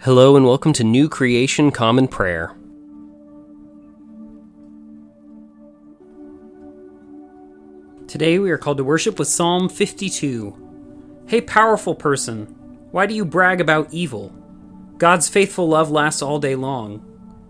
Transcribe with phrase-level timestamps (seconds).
[0.00, 2.54] Hello and welcome to New Creation Common Prayer.
[8.06, 11.24] Today we are called to worship with Psalm 52.
[11.26, 12.44] Hey, powerful person,
[12.92, 14.32] why do you brag about evil?
[14.98, 17.02] God's faithful love lasts all day long.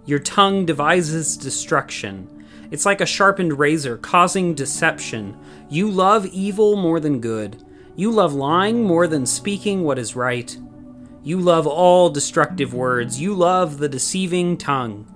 [0.06, 2.46] Your tongue devises destruction.
[2.70, 5.36] It's like a sharpened razor, causing deception.
[5.68, 7.62] You love evil more than good.
[7.96, 10.56] You love lying more than speaking what is right.
[11.26, 13.20] You love all destructive words.
[13.20, 15.12] You love the deceiving tongue.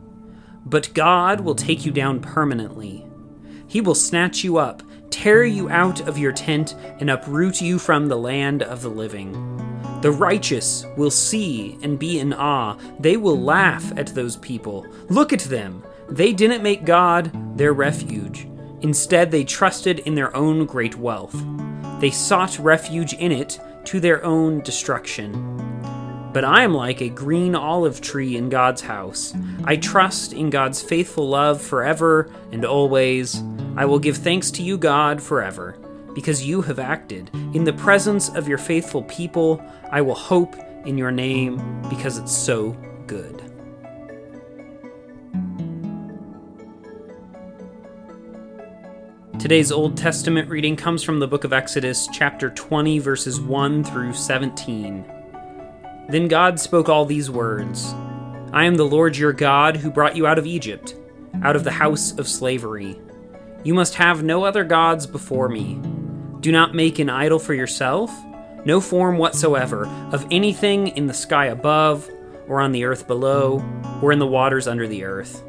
[0.66, 3.06] But God will take you down permanently.
[3.68, 8.08] He will snatch you up, tear you out of your tent, and uproot you from
[8.08, 9.30] the land of the living.
[10.02, 12.76] The righteous will see and be in awe.
[12.98, 14.88] They will laugh at those people.
[15.10, 15.84] Look at them.
[16.08, 18.48] They didn't make God their refuge.
[18.80, 21.40] Instead, they trusted in their own great wealth.
[22.00, 25.79] They sought refuge in it to their own destruction.
[26.32, 29.34] But I am like a green olive tree in God's house.
[29.64, 33.42] I trust in God's faithful love forever and always.
[33.76, 35.76] I will give thanks to you, God, forever,
[36.14, 37.30] because you have acted.
[37.52, 40.54] In the presence of your faithful people, I will hope
[40.86, 41.56] in your name
[41.88, 42.76] because it's so
[43.08, 43.42] good.
[49.40, 54.12] Today's Old Testament reading comes from the book of Exodus, chapter 20, verses 1 through
[54.12, 55.19] 17.
[56.10, 57.94] Then God spoke all these words
[58.52, 60.96] I am the Lord your God who brought you out of Egypt,
[61.44, 63.00] out of the house of slavery.
[63.62, 65.80] You must have no other gods before me.
[66.40, 68.10] Do not make an idol for yourself,
[68.64, 72.10] no form whatsoever of anything in the sky above,
[72.48, 73.62] or on the earth below,
[74.02, 75.44] or in the waters under the earth.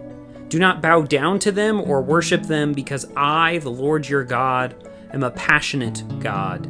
[0.50, 4.76] Do not bow down to them or worship them, because I, the Lord your God,
[5.12, 6.70] am a passionate God.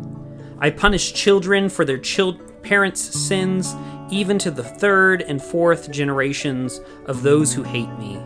[0.59, 3.75] I punish children for their children parents' sins,
[4.09, 8.19] even to the third and fourth generations of those who hate me.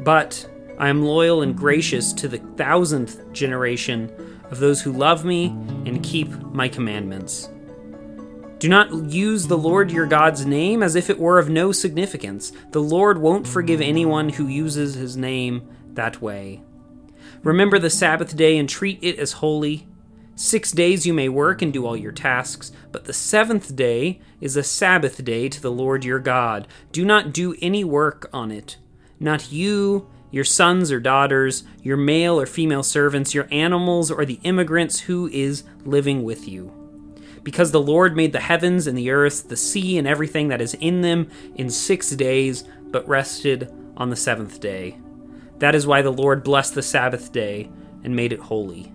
[0.00, 4.10] But I am loyal and gracious to the thousandth generation
[4.50, 5.46] of those who love me
[5.86, 7.50] and keep my commandments.
[8.58, 12.52] Do not use the Lord your God's name as if it were of no significance.
[12.72, 16.62] The Lord won't forgive anyone who uses his name that way.
[17.42, 19.86] Remember the Sabbath day and treat it as holy.
[20.34, 24.56] Six days you may work and do all your tasks, but the seventh day is
[24.56, 26.66] a Sabbath day to the Lord your God.
[26.92, 28.78] Do not do any work on it.
[29.18, 34.40] Not you, your sons or daughters, your male or female servants, your animals, or the
[34.42, 36.72] immigrants who is living with you.
[37.42, 40.74] Because the Lord made the heavens and the earth, the sea, and everything that is
[40.74, 44.98] in them in six days, but rested on the seventh day.
[45.58, 47.70] That is why the Lord blessed the Sabbath day
[48.02, 48.92] and made it holy.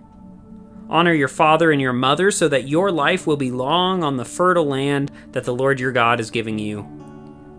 [0.88, 4.24] Honor your father and your mother so that your life will be long on the
[4.24, 6.86] fertile land that the Lord your God is giving you.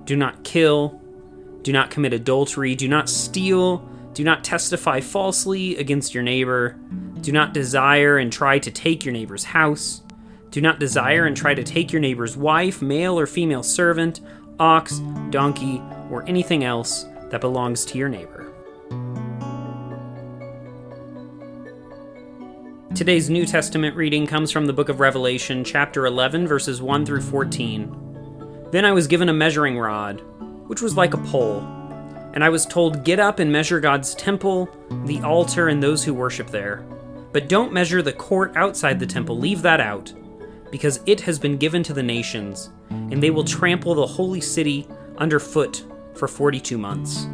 [0.06, 1.02] Do not kill.
[1.64, 2.76] Do not commit adultery.
[2.76, 3.88] Do not steal.
[4.14, 6.78] Do not testify falsely against your neighbor.
[7.22, 10.02] Do not desire and try to take your neighbor's house.
[10.50, 14.22] Do not desire and try to take your neighbor's wife, male or female servant,
[14.60, 15.00] ox,
[15.30, 18.47] donkey, or anything else that belongs to your neighbor.
[22.98, 27.22] Today's New Testament reading comes from the book of Revelation, chapter 11, verses 1 through
[27.22, 28.68] 14.
[28.72, 30.22] Then I was given a measuring rod,
[30.66, 31.60] which was like a pole,
[32.34, 34.68] and I was told, Get up and measure God's temple,
[35.06, 36.88] the altar, and those who worship there.
[37.34, 40.12] But don't measure the court outside the temple, leave that out,
[40.72, 44.88] because it has been given to the nations, and they will trample the holy city
[45.20, 47.28] underfoot for 42 months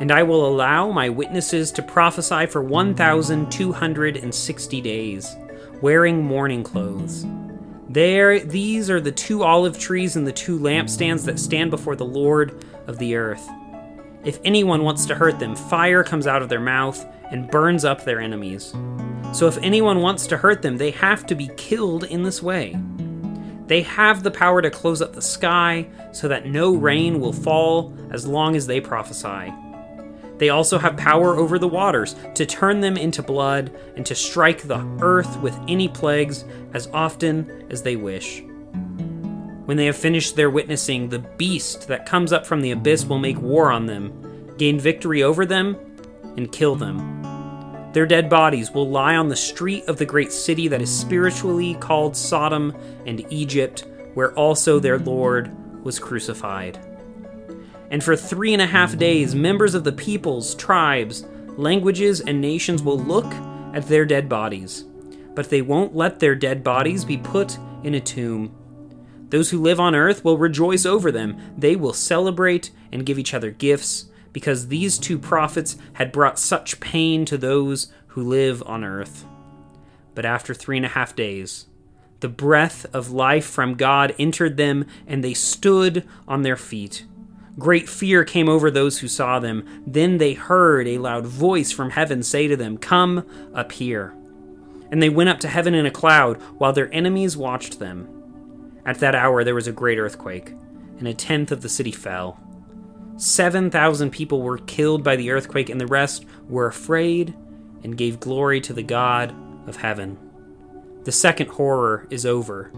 [0.00, 5.36] and I will allow my witnesses to prophesy for 1,260 days,
[5.82, 7.26] wearing mourning clothes.
[7.90, 12.06] There, these are the two olive trees and the two lampstands that stand before the
[12.06, 13.46] Lord of the earth.
[14.24, 18.04] If anyone wants to hurt them, fire comes out of their mouth and burns up
[18.04, 18.74] their enemies.
[19.32, 22.78] So if anyone wants to hurt them, they have to be killed in this way.
[23.66, 27.94] They have the power to close up the sky so that no rain will fall
[28.10, 29.52] as long as they prophesy.
[30.40, 34.62] They also have power over the waters to turn them into blood and to strike
[34.62, 38.42] the earth with any plagues as often as they wish.
[39.66, 43.18] When they have finished their witnessing, the beast that comes up from the abyss will
[43.18, 45.76] make war on them, gain victory over them,
[46.38, 47.92] and kill them.
[47.92, 51.74] Their dead bodies will lie on the street of the great city that is spiritually
[51.74, 53.84] called Sodom and Egypt,
[54.14, 55.54] where also their Lord
[55.84, 56.78] was crucified
[57.90, 61.24] and for three and a half days, members of the peoples, tribes,
[61.56, 63.30] languages, and nations will look
[63.74, 64.84] at their dead bodies.
[65.34, 68.54] But they won't let their dead bodies be put in a tomb.
[69.28, 71.40] Those who live on earth will rejoice over them.
[71.56, 76.80] They will celebrate and give each other gifts, because these two prophets had brought such
[76.80, 79.24] pain to those who live on earth.
[80.14, 81.66] But after three and a half days,
[82.20, 87.04] the breath of life from God entered them, and they stood on their feet.
[87.60, 89.64] Great fear came over those who saw them.
[89.86, 94.14] Then they heard a loud voice from heaven say to them, Come up here.
[94.90, 98.08] And they went up to heaven in a cloud, while their enemies watched them.
[98.86, 100.54] At that hour there was a great earthquake,
[100.98, 102.40] and a tenth of the city fell.
[103.18, 107.36] Seven thousand people were killed by the earthquake, and the rest were afraid
[107.84, 109.34] and gave glory to the God
[109.68, 110.18] of heaven.
[111.04, 112.72] The second horror is over,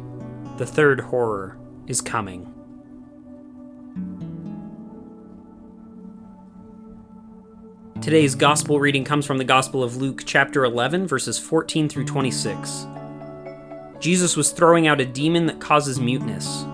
[0.58, 1.56] the third horror
[1.86, 2.52] is coming.
[8.02, 12.88] Today's gospel reading comes from the Gospel of Luke, chapter 11, verses 14 through 26.
[14.00, 16.64] Jesus was throwing out a demon that causes muteness.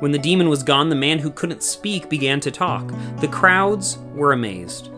[0.00, 2.92] When the demon was gone, the man who couldn't speak began to talk.
[3.20, 4.90] The crowds were amazed.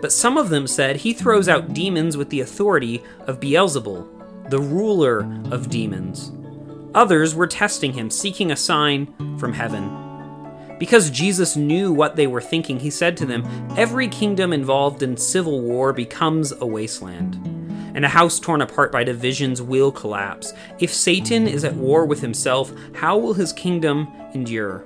[0.00, 4.60] But some of them said, He throws out demons with the authority of Beelzebul, the
[4.60, 6.30] ruler of demons.
[6.94, 10.05] Others were testing him, seeking a sign from heaven.
[10.78, 13.46] Because Jesus knew what they were thinking, he said to them,
[13.76, 17.34] Every kingdom involved in civil war becomes a wasteland,
[17.94, 20.52] and a house torn apart by divisions will collapse.
[20.78, 24.84] If Satan is at war with himself, how will his kingdom endure?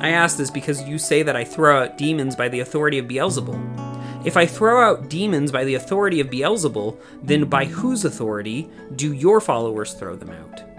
[0.00, 3.06] I ask this because you say that I throw out demons by the authority of
[3.06, 4.26] Beelzebul.
[4.26, 9.14] If I throw out demons by the authority of Beelzebul, then by whose authority do
[9.14, 10.73] your followers throw them out?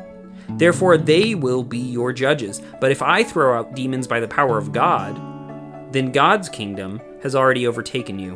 [0.49, 2.61] Therefore, they will be your judges.
[2.79, 5.15] But if I throw out demons by the power of God,
[5.91, 8.35] then God's kingdom has already overtaken you.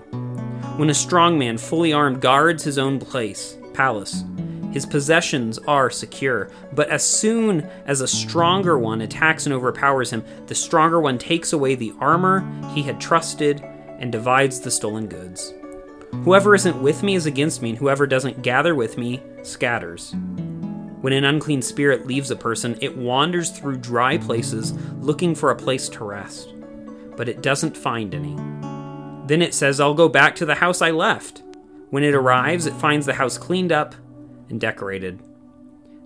[0.78, 4.24] When a strong man, fully armed, guards his own place, palace,
[4.72, 6.50] his possessions are secure.
[6.74, 11.54] But as soon as a stronger one attacks and overpowers him, the stronger one takes
[11.54, 13.62] away the armor he had trusted
[14.00, 15.54] and divides the stolen goods.
[16.24, 20.16] Whoever isn't with me is against me, and whoever doesn't gather with me scatters.
[21.02, 25.56] When an unclean spirit leaves a person, it wanders through dry places looking for a
[25.56, 26.54] place to rest,
[27.16, 28.36] but it doesn't find any.
[29.28, 31.44] Then it says, I'll go back to the house I left.
[31.90, 33.96] When it arrives, it finds the house cleaned up
[34.50, 35.22] and decorated.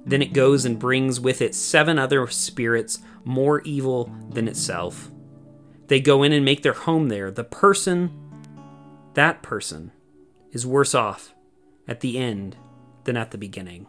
[0.05, 5.09] Then it goes and brings with it seven other spirits more evil than itself.
[5.87, 7.31] They go in and make their home there.
[7.31, 8.11] The person,
[9.13, 9.91] that person,
[10.51, 11.33] is worse off
[11.87, 12.57] at the end
[13.05, 13.87] than at the beginning.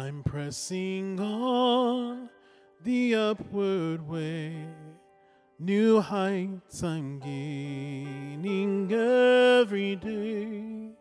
[0.00, 2.30] I'm pressing on
[2.82, 4.64] the upward way.
[5.58, 10.92] New heights I'm gaining every day.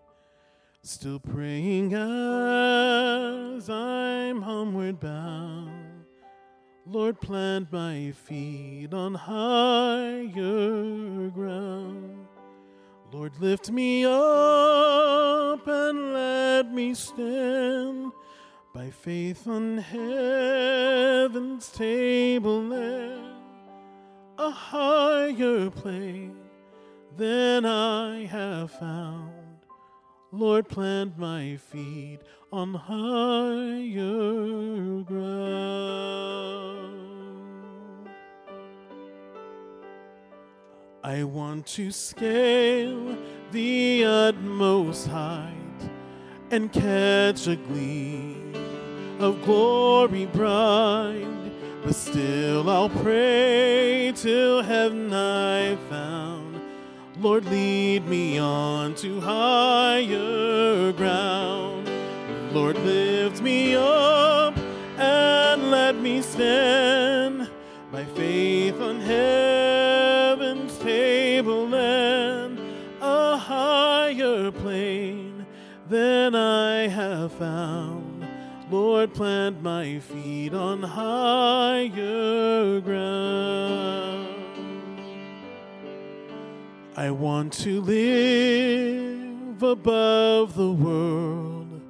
[0.82, 6.04] Still praying as I'm homeward bound.
[6.86, 10.34] Lord, plant my feet on higher
[11.30, 12.28] ground.
[13.14, 18.12] Lord, lift me up and let me stand
[18.74, 23.36] by faith on heaven's table and
[24.38, 26.38] a higher plane
[27.18, 29.34] than I have found.
[30.32, 32.20] Lord, plant my feet
[32.54, 34.14] on higher
[35.04, 36.30] ground.
[41.04, 43.18] I want to scale
[43.52, 45.59] the utmost height
[46.52, 48.54] and catch a gleam
[49.20, 51.26] of glory bright.
[51.84, 56.60] But still I'll pray till heaven I found.
[57.20, 61.90] Lord, lead me on to higher ground.
[62.54, 64.58] Lord, lift me up
[64.98, 67.50] and let me stand
[67.92, 72.60] by faith on heaven's table and
[73.02, 75.09] a higher plane
[75.90, 78.28] than I have found.
[78.70, 84.28] Lord, plant my feet on higher ground.
[86.96, 91.82] I want to live above the world,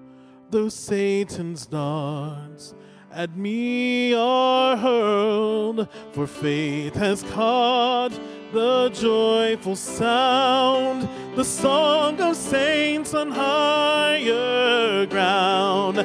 [0.49, 2.73] though Satan's darts
[3.11, 8.17] at me are hurled, for faith has caught
[8.51, 16.03] the joyful sound, the song of saints on higher ground.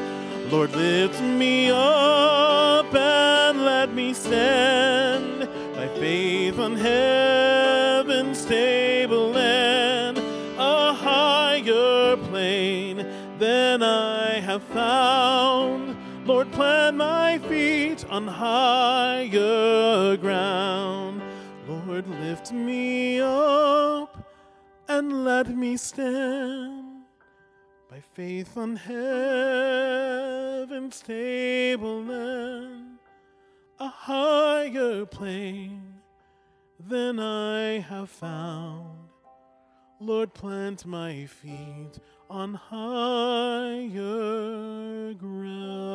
[0.51, 10.19] Lord, lift me up and let me stand by faith on heaven's table land,
[10.59, 13.07] a higher plane
[13.39, 15.97] than I have found.
[16.27, 21.14] Lord, plant my feet on higher ground.
[21.95, 24.29] Lord, lift me up
[24.89, 27.05] and let me stand
[27.89, 30.19] by faith on heaven's
[31.03, 32.99] tableland,
[33.79, 36.01] a higher plane
[36.81, 38.99] than I have found.
[40.01, 43.95] Lord, plant my feet on higher
[45.15, 45.95] ground.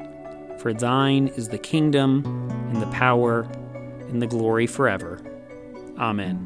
[0.61, 2.23] For thine is the kingdom,
[2.69, 3.47] and the power,
[4.09, 5.19] and the glory forever.
[5.97, 6.37] Amen.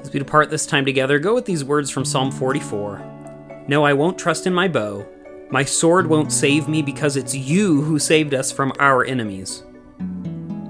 [0.00, 3.94] As we depart this time together, go with these words from Psalm 44 No, I
[3.94, 5.06] won't trust in my bow.
[5.48, 9.62] My sword won't save me because it's you who saved us from our enemies.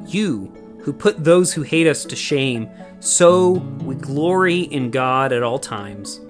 [0.06, 2.70] You who put those who hate us to shame,
[3.00, 6.20] so we glory in God at all times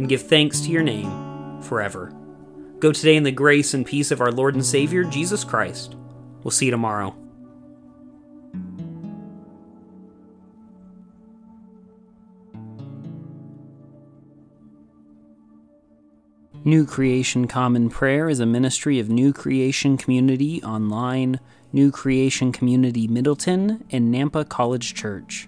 [0.00, 2.10] and give thanks to your name forever.
[2.78, 5.94] Go today in the grace and peace of our Lord and Savior, Jesus Christ.
[6.42, 7.14] We'll see you tomorrow.
[16.64, 21.40] New Creation Common Prayer is a ministry of New Creation Community Online,
[21.74, 25.46] New Creation Community Middleton, and Nampa College Church.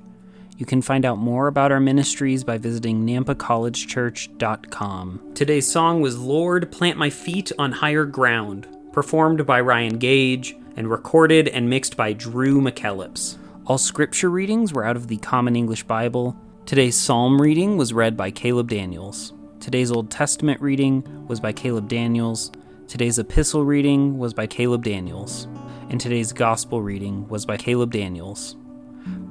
[0.63, 5.33] You can find out more about our ministries by visiting nampacollegechurch.com.
[5.35, 10.89] Today's song was Lord, Plant My Feet on Higher Ground, performed by Ryan Gage and
[10.89, 13.39] recorded and mixed by Drew McKellips.
[13.67, 16.37] All scripture readings were out of the Common English Bible.
[16.65, 19.33] Today's psalm reading was read by Caleb Daniels.
[19.59, 22.53] Today's Old Testament reading was by Caleb Daniels.
[22.87, 25.49] Today's epistle reading was by Caleb Daniels.
[25.91, 28.55] And today's gospel reading was by Caleb Daniels.